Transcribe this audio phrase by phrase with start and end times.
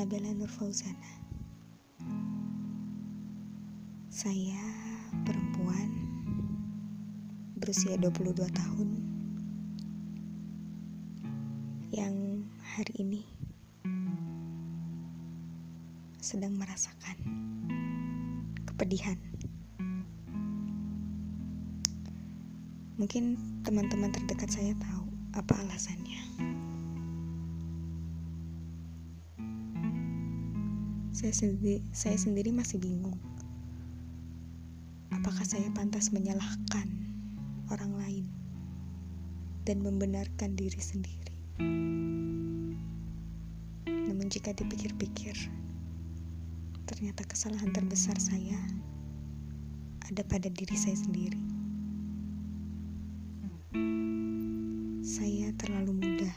[0.00, 1.12] Nabila Nur Fauzana
[4.08, 4.64] Saya
[5.28, 5.92] perempuan
[7.60, 8.88] berusia 22 tahun
[11.92, 13.28] yang hari ini
[16.24, 17.20] sedang merasakan
[18.72, 19.20] kepedihan.
[22.96, 23.36] Mungkin
[23.68, 26.24] teman-teman terdekat saya tahu apa alasannya.
[31.20, 33.20] Saya sendiri, saya sendiri masih bingung.
[35.12, 36.88] Apakah saya pantas menyalahkan
[37.68, 38.24] orang lain
[39.68, 41.36] dan membenarkan diri sendiri?
[43.84, 45.36] Namun jika dipikir-pikir,
[46.88, 48.56] ternyata kesalahan terbesar saya
[50.08, 51.44] ada pada diri saya sendiri.
[55.04, 56.36] Saya terlalu mudah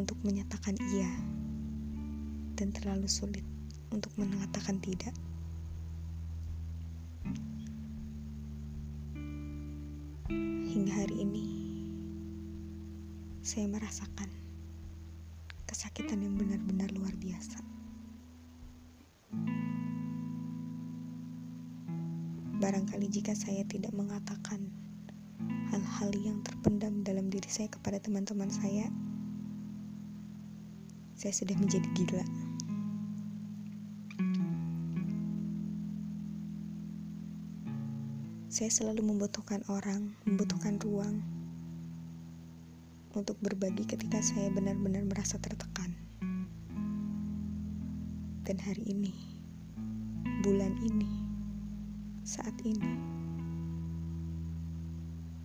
[0.00, 1.35] untuk menyatakan iya
[2.56, 3.44] dan terlalu sulit
[3.92, 5.12] untuk mengatakan tidak.
[10.66, 11.46] Hingga hari ini,
[13.44, 14.28] saya merasakan
[15.68, 17.60] kesakitan yang benar-benar luar biasa.
[22.56, 24.72] Barangkali jika saya tidak mengatakan
[25.68, 28.88] hal-hal yang terpendam dalam diri saya kepada teman-teman saya,
[31.16, 32.45] saya sudah menjadi gila.
[38.56, 41.20] Saya selalu membutuhkan orang, membutuhkan ruang
[43.12, 45.92] untuk berbagi ketika saya benar-benar merasa tertekan.
[48.48, 49.12] Dan hari ini,
[50.40, 51.12] bulan ini,
[52.24, 52.96] saat ini,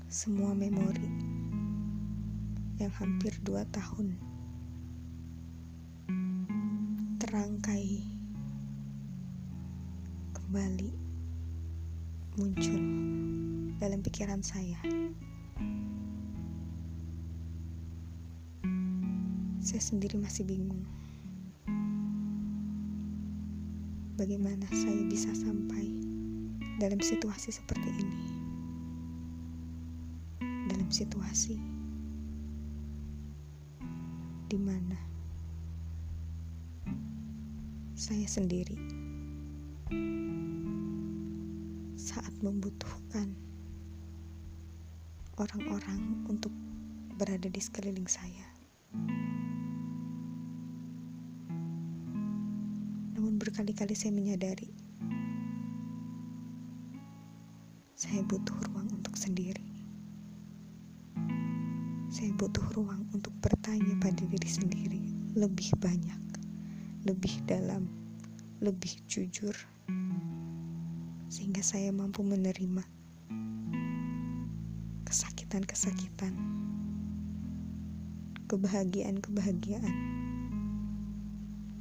[0.08, 1.12] semua memori
[2.80, 4.16] yang hampir dua tahun
[7.20, 8.08] terangkai
[10.32, 11.01] kembali
[12.40, 12.80] muncul
[13.76, 14.80] dalam pikiran saya.
[19.60, 20.86] Saya sendiri masih bingung.
[24.16, 25.92] Bagaimana saya bisa sampai
[26.80, 28.20] dalam situasi seperti ini?
[30.72, 31.60] Dalam situasi
[34.52, 35.00] di mana
[37.96, 38.76] saya sendiri
[42.12, 43.32] saat membutuhkan
[45.40, 46.52] orang-orang untuk
[47.16, 48.48] berada di sekeliling saya.
[53.16, 54.68] Namun berkali-kali saya menyadari
[57.96, 59.72] saya butuh ruang untuk sendiri.
[62.12, 65.00] Saya butuh ruang untuk bertanya pada diri sendiri
[65.32, 66.22] lebih banyak
[67.02, 67.90] lebih dalam,
[68.62, 69.54] lebih jujur,
[71.32, 72.84] sehingga saya mampu menerima
[75.08, 76.36] kesakitan-kesakitan,
[78.52, 79.96] kebahagiaan-kebahagiaan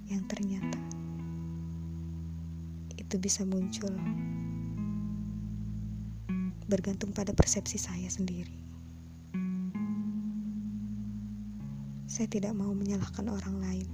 [0.07, 0.79] yang ternyata
[2.95, 3.91] itu bisa muncul
[6.71, 8.55] bergantung pada persepsi saya sendiri.
[12.07, 13.89] Saya tidak mau menyalahkan orang lain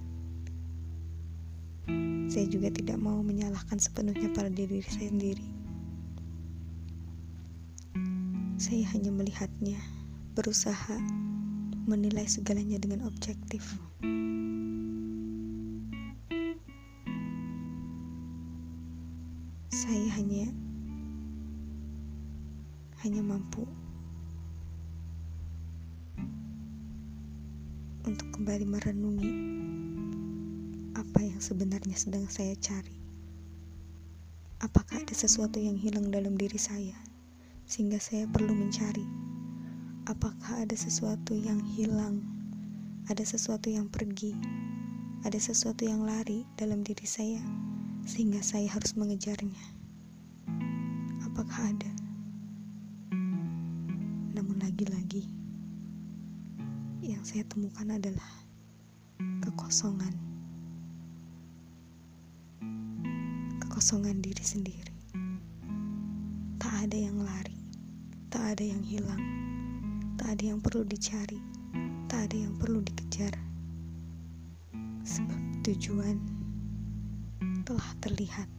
[2.36, 5.40] saya juga tidak mau menyalahkan sepenuhnya pada diri saya sendiri.
[8.60, 9.80] Saya hanya melihatnya,
[10.36, 11.00] berusaha
[11.88, 13.64] menilai segalanya dengan objektif.
[19.72, 20.52] Saya hanya
[23.00, 23.64] hanya mampu
[28.04, 29.56] untuk kembali merenungi
[30.96, 32.96] apa yang sebenarnya sedang saya cari.
[34.64, 36.96] Apakah ada sesuatu yang hilang dalam diri saya
[37.68, 39.04] sehingga saya perlu mencari?
[40.08, 42.24] Apakah ada sesuatu yang hilang?
[43.12, 44.32] Ada sesuatu yang pergi?
[45.20, 47.44] Ada sesuatu yang lari dalam diri saya
[48.08, 49.64] sehingga saya harus mengejarnya?
[51.28, 51.92] Apakah ada?
[54.32, 55.28] Namun lagi-lagi
[57.04, 58.32] yang saya temukan adalah
[59.44, 60.25] kekosongan.
[63.86, 64.94] Kekosongan diri sendiri.
[66.58, 67.54] Tak ada yang lari,
[68.34, 69.22] tak ada yang hilang,
[70.18, 71.38] tak ada yang perlu dicari,
[72.10, 73.30] tak ada yang perlu dikejar.
[75.06, 76.18] Sebab tujuan
[77.62, 78.50] telah terlihat.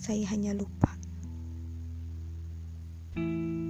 [0.00, 0.88] Saya hanya lupa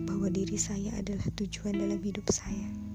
[0.07, 2.88] bahwa diri saya adalah tujuan dalam hidup saya.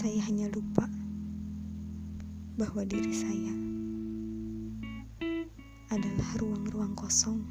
[0.00, 0.88] Saya hanya lupa
[2.56, 3.52] bahwa diri saya
[5.92, 7.44] adalah ruang-ruang kosong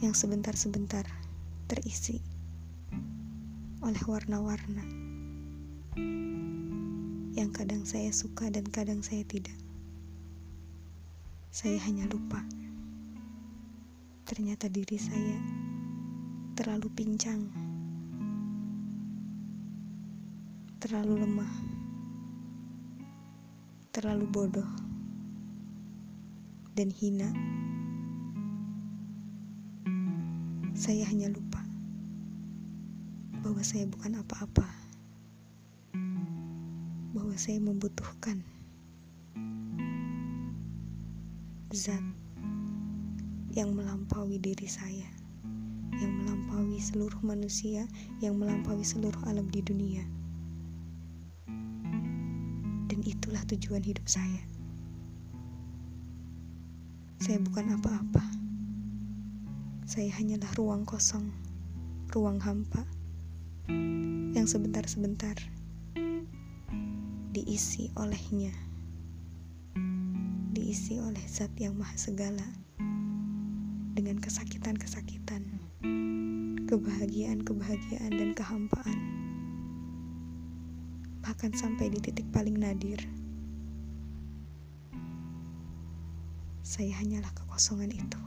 [0.00, 1.04] yang sebentar-sebentar
[1.68, 2.24] terisi
[3.84, 4.80] oleh warna-warna
[7.36, 9.60] yang kadang saya suka dan kadang saya tidak.
[11.52, 12.40] Saya hanya lupa.
[14.24, 15.36] Ternyata diri saya
[16.56, 17.63] terlalu pincang,
[20.84, 21.48] terlalu lemah,
[23.88, 24.68] terlalu bodoh,
[26.76, 27.32] dan hina.
[30.76, 31.64] Saya hanya lupa
[33.40, 34.68] bahwa saya bukan apa-apa
[37.16, 38.44] bahwa saya membutuhkan
[41.72, 42.04] zat
[43.56, 45.08] yang melampaui diri saya,
[45.96, 47.88] yang melampaui seluruh manusia,
[48.20, 50.04] yang melampaui seluruh alam di dunia.
[53.34, 54.46] Itulah tujuan hidup saya.
[57.18, 58.22] Saya bukan apa-apa.
[59.90, 61.34] Saya hanyalah ruang kosong,
[62.14, 62.86] ruang hampa
[64.38, 65.34] yang sebentar-sebentar
[67.34, 68.54] diisi olehnya,
[70.54, 72.46] diisi oleh zat yang maha segala,
[73.98, 75.42] dengan kesakitan-kesakitan,
[76.70, 78.98] kebahagiaan-kebahagiaan, dan kehampaan,
[81.18, 83.02] bahkan sampai di titik paling nadir.
[86.64, 88.20] Saya hanyalah kekosongan itu.